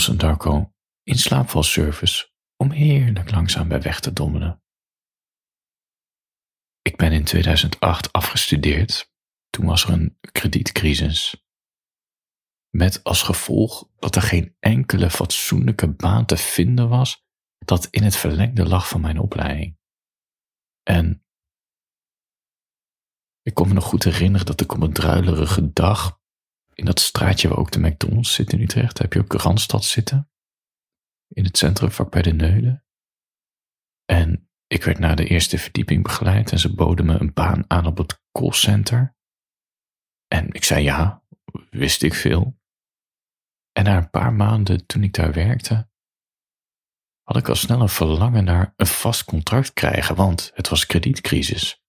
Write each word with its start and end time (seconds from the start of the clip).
Thompson 0.00 0.28
Darko 0.28 0.74
in 1.02 1.18
slaapvalservice 1.18 2.30
om 2.56 2.70
heerlijk 2.70 3.30
langzaam 3.30 3.68
bij 3.68 3.82
weg 3.82 4.00
te 4.00 4.12
dommelen. 4.12 4.62
Ik 6.82 6.96
ben 6.96 7.12
in 7.12 7.24
2008 7.24 8.12
afgestudeerd. 8.12 9.12
Toen 9.50 9.66
was 9.66 9.84
er 9.84 9.90
een 9.90 10.18
kredietcrisis. 10.32 11.44
Met 12.70 13.04
als 13.04 13.22
gevolg 13.22 13.88
dat 13.98 14.16
er 14.16 14.22
geen 14.22 14.56
enkele 14.58 15.10
fatsoenlijke 15.10 15.88
baan 15.88 16.26
te 16.26 16.36
vinden 16.36 16.88
was 16.88 17.24
dat 17.58 17.86
in 17.86 18.02
het 18.02 18.16
verlengde 18.16 18.66
lag 18.66 18.88
van 18.88 19.00
mijn 19.00 19.18
opleiding. 19.18 19.78
En 20.82 21.24
ik 23.42 23.54
kon 23.54 23.68
me 23.68 23.74
nog 23.74 23.84
goed 23.84 24.04
herinneren 24.04 24.46
dat 24.46 24.60
ik 24.60 24.72
op 24.72 24.80
een 24.80 24.92
druilerige 24.92 25.72
dag 25.72 26.19
in 26.80 26.86
dat 26.86 27.00
straatje 27.00 27.48
waar 27.48 27.58
ook 27.58 27.70
de 27.70 27.80
McDonald's 27.80 28.34
zit 28.34 28.52
in 28.52 28.60
Utrecht, 28.60 28.98
heb 28.98 29.12
je 29.12 29.20
ook 29.20 29.32
Randstad 29.32 29.84
zitten. 29.84 30.30
In 31.28 31.44
het 31.44 31.58
centrum 31.58 31.90
vlak 31.90 32.10
bij 32.10 32.22
de 32.22 32.32
Neulen. 32.32 32.84
En 34.04 34.50
ik 34.66 34.84
werd 34.84 34.98
naar 34.98 35.16
de 35.16 35.26
eerste 35.26 35.58
verdieping 35.58 36.02
begeleid 36.02 36.52
en 36.52 36.58
ze 36.58 36.74
boden 36.74 37.06
me 37.06 37.20
een 37.20 37.32
baan 37.32 37.64
aan 37.66 37.86
op 37.86 37.96
het 37.98 38.22
callcenter. 38.32 39.16
En 40.26 40.52
ik 40.52 40.64
zei 40.64 40.82
ja, 40.82 41.24
wist 41.70 42.02
ik 42.02 42.14
veel. 42.14 42.58
En 43.72 43.84
na 43.84 43.96
een 43.96 44.10
paar 44.10 44.32
maanden 44.32 44.86
toen 44.86 45.02
ik 45.02 45.12
daar 45.12 45.32
werkte, 45.32 45.90
had 47.22 47.36
ik 47.36 47.48
al 47.48 47.54
snel 47.54 47.80
een 47.80 47.88
verlangen 47.88 48.44
naar 48.44 48.72
een 48.76 48.86
vast 48.86 49.24
contract 49.24 49.72
krijgen, 49.72 50.14
want 50.14 50.50
het 50.54 50.68
was 50.68 50.86
kredietcrisis. 50.86 51.82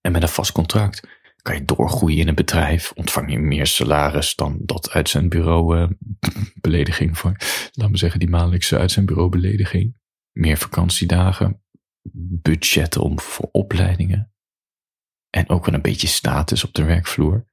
En 0.00 0.12
met 0.12 0.22
een 0.22 0.28
vast 0.28 0.52
contract 0.52 1.19
kan 1.42 1.54
je 1.54 1.64
doorgroeien 1.64 2.18
in 2.18 2.28
een 2.28 2.34
bedrijf, 2.34 2.92
ontvang 2.94 3.30
je 3.30 3.38
meer 3.38 3.66
salaris 3.66 4.34
dan 4.34 4.58
dat 4.62 4.90
uit 4.90 5.08
zijn 5.08 5.28
bureau 5.28 5.78
uh, 5.78 5.88
belediging 6.60 7.18
voor, 7.18 7.36
laat 7.72 7.90
me 7.90 7.96
zeggen, 7.96 8.20
die 8.20 8.28
maandelijkse 8.28 8.78
uit 8.78 8.90
zijn 8.90 9.06
bureau 9.06 9.28
belediging. 9.28 9.98
Meer 10.32 10.56
vakantiedagen, 10.56 11.62
budgetten 12.42 13.02
om 13.02 13.20
voor 13.20 13.48
opleidingen. 13.52 14.32
En 15.30 15.48
ook 15.48 15.66
wel 15.66 15.74
een 15.74 15.82
beetje 15.82 16.06
status 16.06 16.64
op 16.64 16.74
de 16.74 16.84
werkvloer. 16.84 17.44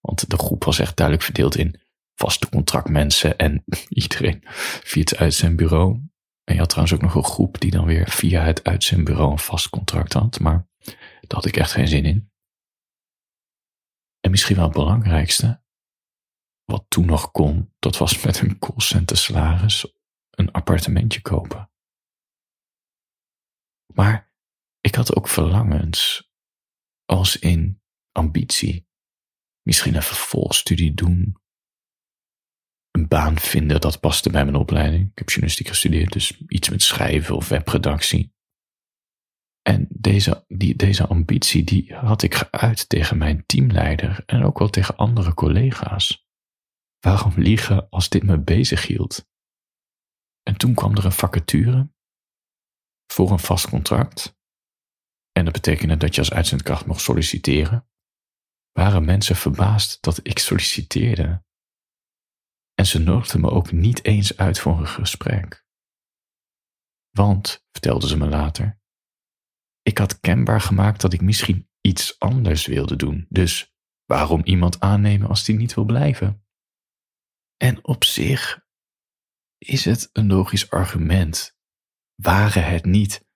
Want 0.00 0.30
de 0.30 0.38
groep 0.38 0.64
was 0.64 0.78
echt 0.78 0.96
duidelijk 0.96 1.26
verdeeld 1.26 1.56
in 1.56 1.80
vaste 2.14 2.48
contractmensen 2.48 3.36
en 3.36 3.64
iedereen 3.88 4.42
via 4.82 5.00
het 5.00 5.16
uit 5.16 5.34
zijn 5.34 5.56
bureau. 5.56 6.00
En 6.44 6.54
je 6.54 6.60
had 6.60 6.68
trouwens 6.68 6.96
ook 6.96 7.02
nog 7.02 7.14
een 7.14 7.32
groep 7.32 7.60
die 7.60 7.70
dan 7.70 7.84
weer 7.84 8.10
via 8.10 8.42
het 8.42 8.64
uit 8.64 8.84
zijn 8.84 9.04
bureau 9.04 9.30
een 9.30 9.38
vast 9.38 9.68
contract 9.68 10.12
had. 10.12 10.40
Maar 10.40 10.68
daar 11.20 11.26
had 11.28 11.46
ik 11.46 11.56
echt 11.56 11.72
geen 11.72 11.88
zin 11.88 12.04
in. 12.04 12.30
En 14.26 14.32
misschien 14.32 14.56
wel 14.56 14.64
het 14.64 14.74
belangrijkste, 14.74 15.62
wat 16.64 16.84
toen 16.88 17.06
nog 17.06 17.30
kon, 17.30 17.74
dat 17.78 17.96
was 17.96 18.24
met 18.24 18.40
een 18.40 18.58
callcenter 18.58 19.16
salaris 19.16 19.94
een 20.30 20.52
appartementje 20.52 21.20
kopen. 21.20 21.70
Maar 23.94 24.32
ik 24.80 24.94
had 24.94 25.16
ook 25.16 25.28
verlangens, 25.28 26.30
als 27.04 27.38
in 27.38 27.82
ambitie. 28.12 28.88
Misschien 29.62 29.94
een 29.94 30.02
vervolgstudie 30.02 30.94
doen. 30.94 31.36
Een 32.90 33.08
baan 33.08 33.38
vinden, 33.38 33.80
dat 33.80 34.00
paste 34.00 34.30
bij 34.30 34.44
mijn 34.44 34.56
opleiding. 34.56 35.10
Ik 35.10 35.18
heb 35.18 35.28
journalistiek 35.28 35.68
gestudeerd, 35.68 36.12
dus 36.12 36.40
iets 36.46 36.68
met 36.68 36.82
schrijven 36.82 37.36
of 37.36 37.48
webredactie. 37.48 38.35
En 39.66 39.86
deze, 39.90 40.44
die, 40.48 40.76
deze 40.76 41.06
ambitie 41.06 41.64
die 41.64 41.94
had 41.94 42.22
ik 42.22 42.34
geuit 42.34 42.88
tegen 42.88 43.18
mijn 43.18 43.46
teamleider 43.46 44.22
en 44.26 44.42
ook 44.42 44.58
wel 44.58 44.68
tegen 44.68 44.96
andere 44.96 45.34
collega's. 45.34 46.26
Waarom 46.98 47.32
liegen 47.36 47.88
als 47.88 48.08
dit 48.08 48.22
me 48.22 48.38
bezig 48.38 48.86
hield? 48.86 49.28
En 50.42 50.56
toen 50.56 50.74
kwam 50.74 50.96
er 50.96 51.04
een 51.04 51.12
vacature 51.12 51.92
voor 53.12 53.30
een 53.30 53.38
vast 53.38 53.68
contract. 53.68 54.38
En 55.32 55.44
dat 55.44 55.52
betekende 55.52 55.96
dat 55.96 56.14
je 56.14 56.20
als 56.20 56.32
uitzendkracht 56.32 56.86
mocht 56.86 57.00
solliciteren. 57.00 57.88
Waren 58.72 59.04
mensen 59.04 59.36
verbaasd 59.36 60.02
dat 60.02 60.20
ik 60.22 60.38
solliciteerde. 60.38 61.44
En 62.74 62.86
ze 62.86 62.98
nodigden 62.98 63.40
me 63.40 63.50
ook 63.50 63.72
niet 63.72 64.04
eens 64.04 64.36
uit 64.36 64.58
voor 64.58 64.78
een 64.78 64.88
gesprek. 64.88 65.66
Want, 67.10 67.66
vertelden 67.70 68.08
ze 68.08 68.16
me 68.16 68.28
later, 68.28 68.80
ik 69.86 69.98
had 69.98 70.20
kenbaar 70.20 70.60
gemaakt 70.60 71.00
dat 71.00 71.12
ik 71.12 71.20
misschien 71.20 71.68
iets 71.80 72.18
anders 72.18 72.66
wilde 72.66 72.96
doen. 72.96 73.26
Dus 73.28 73.74
waarom 74.04 74.40
iemand 74.44 74.80
aannemen 74.80 75.28
als 75.28 75.44
die 75.44 75.56
niet 75.56 75.74
wil 75.74 75.84
blijven? 75.84 76.44
En 77.56 77.84
op 77.84 78.04
zich 78.04 78.64
is 79.58 79.84
het 79.84 80.10
een 80.12 80.26
logisch 80.26 80.70
argument. 80.70 81.58
Waren 82.14 82.64
het 82.64 82.84
niet 82.84 83.26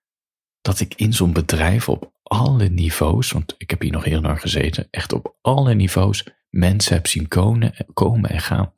dat 0.60 0.80
ik 0.80 0.94
in 0.94 1.12
zo'n 1.12 1.32
bedrijf 1.32 1.88
op 1.88 2.14
alle 2.22 2.68
niveaus, 2.68 3.30
want 3.30 3.54
ik 3.58 3.70
heb 3.70 3.80
hier 3.80 3.92
nog 3.92 4.04
heel 4.04 4.20
lang 4.20 4.40
gezeten, 4.40 4.88
echt 4.90 5.12
op 5.12 5.36
alle 5.40 5.74
niveaus 5.74 6.26
mensen 6.48 6.94
heb 6.94 7.06
zien 7.06 7.28
komen 7.28 8.30
en 8.30 8.40
gaan. 8.40 8.74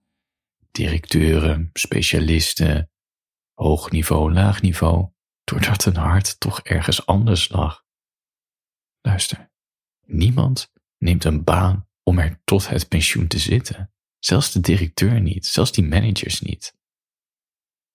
Directeuren, 0.71 1.71
specialisten, 1.73 2.91
hoog 3.55 3.91
niveau, 3.91 4.33
laag 4.33 4.63
niveau 4.63 5.13
doordat 5.53 5.85
een 5.85 5.97
hart 5.97 6.41
toch 6.41 6.61
ergens 6.61 7.07
anders 7.07 7.49
lag. 7.49 7.87
Luister, 9.01 9.53
niemand 10.07 10.73
neemt 10.99 11.25
een 11.25 11.45
baan 11.45 11.89
om 12.03 12.19
er 12.19 12.41
tot 12.45 12.69
het 12.69 12.89
pensioen 12.89 13.27
te 13.27 13.39
zitten. 13.39 13.93
Zelfs 14.19 14.53
de 14.53 14.61
directeur 14.61 15.21
niet, 15.21 15.47
zelfs 15.47 15.73
die 15.73 15.85
managers 15.85 16.41
niet. 16.41 16.79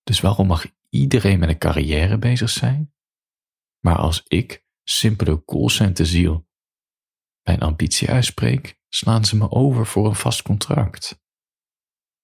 Dus 0.04 0.22
waarom 0.22 0.48
mag 0.48 0.66
iedereen 0.90 1.40
met 1.40 1.50
een 1.50 1.58
carrière 1.58 2.18
bezig 2.18 2.50
zijn? 2.50 2.94
Maar 3.80 3.98
als 3.98 4.24
ik, 4.28 4.66
simpele 4.84 5.46
callcenterziel, 5.46 6.48
mijn 7.44 7.60
ambitie 7.60 8.10
uitspreek, 8.10 8.80
slaan 8.90 9.26
ze 9.26 9.36
me 9.36 9.52
over 9.52 9.86
voor 9.86 10.08
een 10.08 10.16
vast 10.16 10.42
contract. 10.42 11.22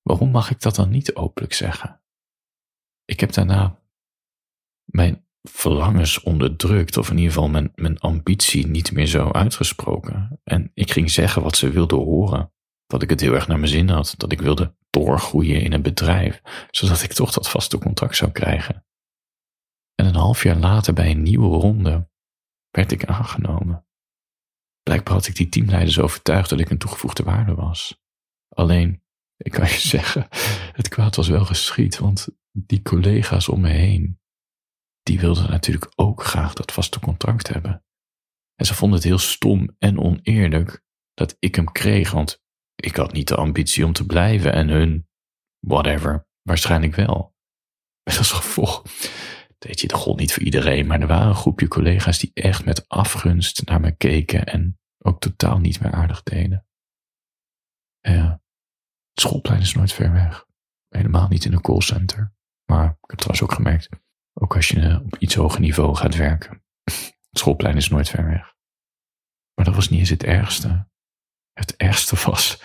Waarom 0.01 0.31
mag 0.31 0.49
ik 0.49 0.61
dat 0.61 0.75
dan 0.75 0.89
niet 0.89 1.15
openlijk 1.15 1.53
zeggen? 1.53 2.03
Ik 3.05 3.19
heb 3.19 3.31
daarna 3.31 3.82
mijn 4.85 5.25
verlangens 5.41 6.21
onderdrukt, 6.21 6.97
of 6.97 7.09
in 7.09 7.17
ieder 7.17 7.33
geval 7.33 7.49
mijn, 7.49 7.71
mijn 7.75 7.99
ambitie 7.99 8.67
niet 8.67 8.91
meer 8.91 9.05
zo 9.05 9.31
uitgesproken. 9.31 10.39
En 10.43 10.71
ik 10.73 10.91
ging 10.91 11.11
zeggen 11.11 11.41
wat 11.41 11.57
ze 11.57 11.69
wilden 11.69 11.97
horen. 11.97 12.51
Dat 12.85 13.01
ik 13.01 13.09
het 13.09 13.21
heel 13.21 13.33
erg 13.33 13.47
naar 13.47 13.59
mijn 13.59 13.71
zin 13.71 13.89
had, 13.89 14.13
dat 14.17 14.31
ik 14.31 14.41
wilde 14.41 14.75
doorgroeien 14.89 15.61
in 15.61 15.73
een 15.73 15.81
bedrijf, 15.81 16.41
zodat 16.71 17.03
ik 17.03 17.13
toch 17.13 17.31
dat 17.31 17.49
vaste 17.49 17.77
contract 17.77 18.15
zou 18.15 18.31
krijgen. 18.31 18.85
En 19.95 20.05
een 20.05 20.15
half 20.15 20.43
jaar 20.43 20.57
later, 20.57 20.93
bij 20.93 21.11
een 21.11 21.23
nieuwe 21.23 21.59
ronde, 21.59 22.09
werd 22.69 22.91
ik 22.91 23.05
aangenomen. 23.05 23.85
Blijkbaar 24.83 25.13
had 25.13 25.27
ik 25.27 25.35
die 25.35 25.49
teamleiders 25.49 25.99
overtuigd 25.99 26.49
dat 26.49 26.59
ik 26.59 26.69
een 26.69 26.77
toegevoegde 26.77 27.23
waarde 27.23 27.53
was. 27.53 28.01
Alleen, 28.49 29.03
ik 29.37 29.51
kan 29.51 29.67
je 29.67 29.79
zeggen, 29.97 30.27
het 30.71 30.87
kwaad 30.87 31.15
was 31.15 31.27
wel 31.27 31.45
geschied, 31.45 31.97
want 31.97 32.27
die 32.51 32.81
collega's 32.81 33.49
om 33.49 33.61
me 33.61 33.69
heen, 33.69 34.19
die 35.03 35.19
wilden 35.19 35.49
natuurlijk 35.49 35.91
ook 35.95 36.23
graag 36.23 36.53
dat 36.53 36.71
vaste 36.71 36.99
contract 36.99 37.47
hebben. 37.47 37.83
En 38.55 38.65
ze 38.65 38.73
vonden 38.73 38.97
het 38.97 39.07
heel 39.07 39.17
stom 39.17 39.75
en 39.77 39.99
oneerlijk 39.99 40.83
dat 41.13 41.35
ik 41.39 41.55
hem 41.55 41.71
kreeg, 41.71 42.11
want 42.11 42.41
ik 42.75 42.95
had 42.95 43.11
niet 43.11 43.27
de 43.27 43.35
ambitie 43.35 43.85
om 43.85 43.93
te 43.93 44.05
blijven 44.05 44.53
en 44.53 44.67
hun, 44.67 45.07
whatever, 45.59 46.27
waarschijnlijk 46.41 46.95
wel. 46.95 47.35
Met 48.03 48.17
als 48.17 48.31
gevolg, 48.31 48.83
deed 49.57 49.79
je, 49.79 49.87
de 49.87 49.95
god 49.95 50.19
niet 50.19 50.33
voor 50.33 50.43
iedereen, 50.43 50.87
maar 50.87 51.01
er 51.01 51.07
waren 51.07 51.27
een 51.27 51.35
groepje 51.35 51.67
collega's 51.67 52.19
die 52.19 52.31
echt 52.33 52.65
met 52.65 52.89
afgunst 52.89 53.65
naar 53.65 53.79
me 53.79 53.95
keken 53.95 54.45
en 54.45 54.79
ook 54.97 55.21
totaal 55.21 55.59
niet 55.59 55.79
meer 55.79 55.91
aardig 55.91 56.23
deden. 56.23 56.65
Het 58.01 59.21
schoolplein 59.21 59.61
is 59.61 59.73
nooit 59.73 59.93
ver 59.93 60.11
weg. 60.11 60.45
Helemaal 60.89 61.27
niet 61.27 61.45
in 61.45 61.53
een 61.53 61.61
callcenter. 61.61 62.33
Maar 62.65 62.85
ik 62.85 63.09
heb 63.09 63.19
trouwens 63.19 63.41
ook 63.41 63.53
gemerkt, 63.53 63.89
ook 64.33 64.55
als 64.55 64.67
je 64.67 65.01
op 65.05 65.17
iets 65.17 65.35
hoger 65.35 65.59
niveau 65.59 65.95
gaat 65.95 66.15
werken. 66.15 66.63
Het 66.83 67.41
schoolplein 67.41 67.77
is 67.77 67.89
nooit 67.89 68.09
ver 68.09 68.25
weg. 68.25 68.55
Maar 69.53 69.65
dat 69.65 69.75
was 69.75 69.89
niet 69.89 69.99
eens 69.99 70.09
het 70.09 70.23
ergste. 70.23 70.87
Het 71.53 71.75
ergste 71.75 72.15
was 72.29 72.61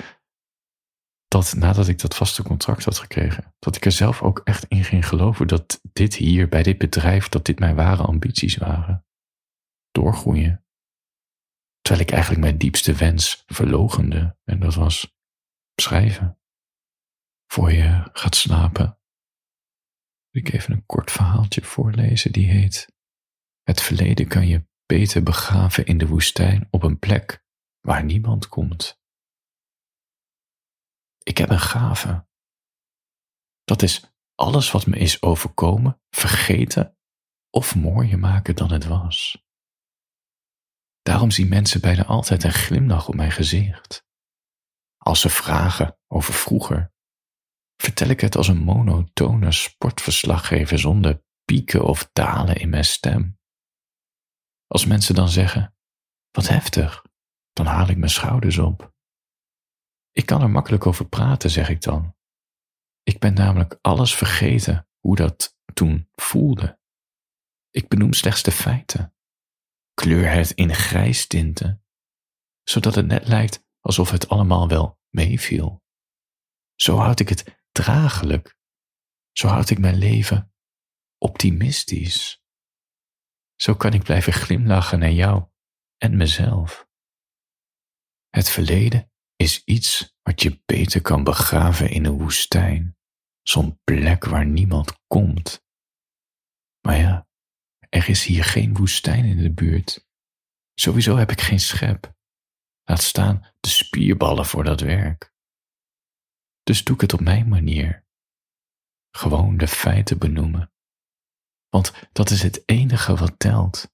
dat 1.29 1.55
nadat 1.55 1.89
ik 1.89 1.99
dat 1.99 2.17
vaste 2.17 2.43
contract 2.43 2.85
had 2.85 2.99
gekregen, 2.99 3.55
dat 3.59 3.77
ik 3.77 3.85
er 3.85 3.93
zelf 3.93 4.23
ook 4.23 4.41
echt 4.45 4.65
in 4.65 4.85
ging 4.85 5.09
geloven 5.09 5.47
dat 5.47 5.81
dit 5.93 6.15
hier 6.15 6.49
bij 6.49 6.63
dit 6.63 6.79
bedrijf, 6.79 7.29
dat 7.29 7.45
dit 7.45 7.59
mijn 7.59 7.75
ware 7.75 8.03
ambities 8.03 8.57
waren. 8.57 9.07
Doorgroeien. 9.91 10.65
Terwijl 11.81 12.07
ik 12.07 12.13
eigenlijk 12.13 12.43
mijn 12.43 12.59
diepste 12.59 12.95
wens 12.95 13.43
verlogende 13.47 14.37
en 14.45 14.61
dat 14.61 14.75
was 14.75 15.17
schrijven. 15.75 16.39
Voor 17.47 17.73
je 17.73 18.09
gaat 18.13 18.37
slapen 18.37 18.98
ik 20.39 20.53
even 20.53 20.73
een 20.73 20.87
kort 20.87 21.11
verhaaltje 21.11 21.63
voorlezen 21.63 22.33
die 22.33 22.47
heet 22.47 22.93
Het 23.63 23.81
verleden 23.81 24.29
kan 24.29 24.47
je 24.47 24.67
beter 24.87 25.23
begraven 25.23 25.87
in 25.87 25.99
de 25.99 26.07
woestijn 26.07 26.69
op 26.71 26.83
een 26.83 26.99
plek 26.99 27.45
waar 27.81 28.05
niemand 28.05 28.49
komt. 28.49 29.01
Ik 31.23 31.39
heb 31.39 31.51
een 31.51 31.61
gave. 31.61 32.27
Dat 33.65 33.83
is 33.83 34.13
alles 34.35 34.71
wat 34.71 34.87
me 34.87 34.99
is 34.99 35.23
overkomen, 35.23 36.01
vergeten 36.11 36.99
of 37.51 37.75
mooier 37.75 38.19
maken 38.19 38.57
dan 38.57 38.73
het 38.73 38.85
was. 38.85 39.45
Daarom 41.03 41.31
zien 41.31 41.49
mensen 41.49 41.81
bijna 41.81 42.05
altijd 42.05 42.45
een 42.45 42.53
glimlach 42.53 43.09
op 43.09 43.15
mijn 43.15 43.33
gezicht. 43.33 44.07
Als 44.97 45.21
ze 45.21 45.29
vragen 45.29 45.99
over 46.07 46.35
vroeger, 46.35 46.93
vertel 47.83 48.09
ik 48.09 48.21
het 48.21 48.37
als 48.37 48.49
een 48.49 48.63
monotone 48.63 49.53
sportverslaggever 49.53 50.79
zonder 50.79 51.23
pieken 51.45 51.85
of 51.85 52.11
dalen 52.13 52.57
in 52.57 52.69
mijn 52.69 52.85
stem. 52.85 53.39
Als 54.67 54.87
mensen 54.87 55.15
dan 55.15 55.29
zeggen, 55.29 55.77
wat 56.31 56.49
heftig, 56.49 57.05
dan 57.53 57.67
haal 57.67 57.89
ik 57.89 57.97
mijn 57.97 58.11
schouders 58.11 58.59
op. 58.59 58.95
Ik 60.13 60.27
kan 60.27 60.43
er 60.43 60.51
makkelijk 60.51 60.87
over 60.87 61.09
praten, 61.09 61.51
zeg 61.51 61.69
ik 61.69 61.83
dan. 61.83 62.17
Ik 63.03 63.19
ben 63.19 63.35
namelijk 63.35 63.79
alles 63.81 64.15
vergeten 64.15 64.89
hoe 64.99 65.17
dat 65.17 65.57
toen 65.75 66.11
voelde. 66.15 66.81
Ik 67.71 67.89
benoem 67.89 68.13
slechts 68.13 68.43
de 68.43 68.53
feiten. 68.53 69.15
Kleur 69.95 70.31
het 70.31 70.51
in 70.51 70.75
grijs 70.75 71.27
tinten, 71.27 71.85
zodat 72.63 72.95
het 72.95 73.07
net 73.07 73.29
lijkt 73.29 73.67
alsof 73.81 74.11
het 74.11 74.29
allemaal 74.29 74.69
wel 74.69 75.01
meeviel. 75.09 75.83
Zo 76.75 76.97
houd 76.97 77.21
ik 77.21 77.29
het 77.29 77.67
draaglijk. 77.83 78.57
Zo 79.33 79.49
houd 79.49 79.71
ik 79.71 79.79
mijn 79.79 79.99
leven 79.99 80.53
optimistisch. 81.19 82.43
Zo 83.57 83.75
kan 83.75 83.93
ik 83.93 84.03
blijven 84.03 84.33
glimlachen 84.33 84.99
naar 84.99 85.13
jou 85.13 85.49
en 85.97 86.17
mezelf. 86.17 86.89
Het 88.29 88.51
verleden 88.51 89.13
is 89.37 89.65
iets 89.65 90.17
wat 90.23 90.43
je 90.43 90.63
beter 90.65 91.01
kan 91.01 91.25
begraven 91.25 91.91
in 91.91 92.05
een 92.05 92.19
woestijn, 92.19 92.97
zo'n 93.43 93.81
plek 93.85 94.25
waar 94.25 94.47
niemand 94.47 95.07
komt. 95.07 95.65
Maar 96.87 96.97
ja, 96.97 97.29
er 97.89 98.09
is 98.09 98.25
hier 98.25 98.45
geen 98.45 98.75
woestijn 98.75 99.25
in 99.25 99.43
de 99.43 99.53
buurt. 99.53 100.07
Sowieso 100.75 101.17
heb 101.17 101.31
ik 101.31 101.41
geen 101.41 101.61
schep. 101.61 102.15
Laat 102.85 103.03
staan 103.03 103.55
de 103.61 103.69
spierballen 103.69 104.47
voor 104.47 104.65
dat 104.65 104.81
werk. 104.81 105.37
Dus 106.69 106.85
doe 106.85 106.95
ik 106.95 107.01
het 107.01 107.13
op 107.13 107.21
mijn 107.21 107.49
manier. 107.49 108.07
Gewoon 109.11 109.57
de 109.57 109.69
feiten 109.69 110.19
benoemen. 110.19 110.73
Want 111.69 112.09
dat 112.13 112.31
is 112.31 112.43
het 112.43 112.63
enige 112.67 113.17
wat 113.17 113.39
telt. 113.39 113.93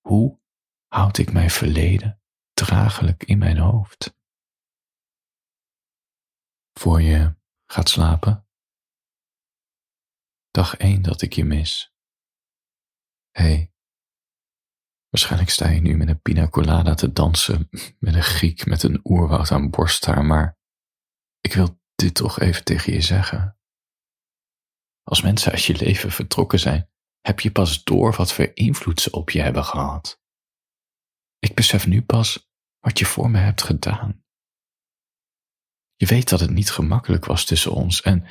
Hoe 0.00 0.40
houd 0.86 1.18
ik 1.18 1.32
mijn 1.32 1.50
verleden 1.50 2.22
draaglijk 2.52 3.24
in 3.24 3.38
mijn 3.38 3.58
hoofd? 3.58 4.16
Voor 6.72 7.02
je 7.02 7.36
gaat 7.66 7.88
slapen. 7.88 8.48
Dag 10.50 10.76
1 10.76 11.02
dat 11.02 11.22
ik 11.22 11.32
je 11.32 11.44
mis. 11.44 11.94
hey, 13.30 13.72
waarschijnlijk 15.08 15.50
sta 15.50 15.68
je 15.68 15.80
nu 15.80 15.96
met 15.96 16.08
een 16.08 16.20
pina 16.20 16.48
colada 16.48 16.94
te 16.94 17.12
dansen 17.12 17.68
met 18.04 18.14
een 18.14 18.22
Griek 18.22 18.66
met 18.66 18.82
een 18.82 19.00
oerwoud 19.04 19.50
aan 19.50 19.70
borsthaar, 19.70 20.24
maar 20.24 20.62
ik 21.44 21.52
wil 21.52 21.80
dit 21.94 22.14
toch 22.14 22.40
even 22.40 22.64
tegen 22.64 22.92
je 22.92 23.00
zeggen. 23.00 23.58
Als 25.02 25.22
mensen 25.22 25.52
uit 25.52 25.64
je 25.64 25.76
leven 25.76 26.10
vertrokken 26.10 26.58
zijn, 26.58 26.90
heb 27.20 27.40
je 27.40 27.52
pas 27.52 27.84
door 27.84 28.14
wat 28.14 28.32
voor 28.32 28.50
invloed 28.54 29.00
ze 29.00 29.10
op 29.10 29.30
je 29.30 29.40
hebben 29.40 29.64
gehad. 29.64 30.22
Ik 31.38 31.54
besef 31.54 31.86
nu 31.86 32.02
pas 32.02 32.50
wat 32.78 32.98
je 32.98 33.06
voor 33.06 33.30
me 33.30 33.38
hebt 33.38 33.62
gedaan. 33.62 34.24
Je 35.96 36.06
weet 36.06 36.28
dat 36.28 36.40
het 36.40 36.50
niet 36.50 36.70
gemakkelijk 36.70 37.24
was 37.24 37.44
tussen 37.44 37.72
ons 37.72 38.02
en 38.02 38.26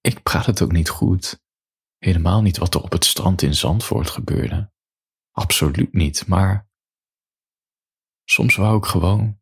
ik 0.00 0.22
praat 0.22 0.46
het 0.46 0.62
ook 0.62 0.72
niet 0.72 0.88
goed. 0.88 1.44
Helemaal 1.98 2.42
niet 2.42 2.56
wat 2.56 2.74
er 2.74 2.82
op 2.82 2.92
het 2.92 3.04
strand 3.04 3.42
in 3.42 3.54
Zandvoort 3.54 4.10
gebeurde. 4.10 4.72
Absoluut 5.30 5.92
niet, 5.92 6.26
maar 6.26 6.68
soms 8.24 8.56
wou 8.56 8.76
ik 8.76 8.84
gewoon 8.84 9.40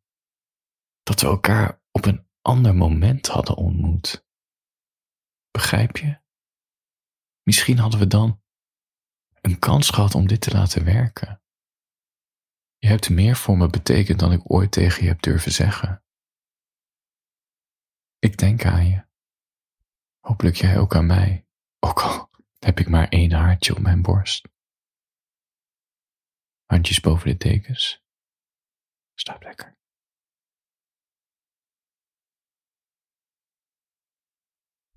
dat 1.03 1.21
we 1.21 1.27
elkaar 1.27 1.83
op 1.91 2.05
een 2.05 2.27
ander 2.45 2.75
moment 2.75 3.27
hadden 3.27 3.57
ontmoet. 3.57 4.27
Begrijp 5.51 5.97
je? 5.97 6.21
Misschien 7.43 7.79
hadden 7.79 8.01
we 8.01 8.07
dan 8.07 8.43
een 9.41 9.59
kans 9.59 9.91
gehad 9.91 10.15
om 10.15 10.27
dit 10.27 10.41
te 10.41 10.51
laten 10.51 10.85
werken. 10.85 11.43
Je 12.79 12.89
hebt 12.89 13.11
meer 13.11 13.37
voor 13.37 13.57
me 13.57 13.69
betekend 13.69 14.19
dan 14.19 14.33
ik 14.33 14.51
ooit 14.53 14.73
tegen 14.73 15.03
je 15.03 15.09
heb 15.09 15.23
durven 15.23 15.53
zeggen. 15.53 16.05
Ik 18.19 18.37
denk 18.37 18.65
aan 18.65 18.87
je. 18.87 19.07
Hopelijk 20.21 20.57
jij 20.57 20.79
ook 20.79 20.95
aan 20.95 21.07
mij, 21.07 21.47
ook 21.79 22.01
al 22.01 22.31
heb 22.59 22.79
ik 22.79 22.89
maar 22.89 23.09
één 23.09 23.33
haartje 23.33 23.75
op 23.75 23.79
mijn 23.79 24.03
borst. 24.03 24.49
Handjes 26.65 27.01
boven 27.01 27.29
de 27.29 27.37
dekens. 27.37 28.03
Slaap 29.15 29.43
lekker. 29.43 29.74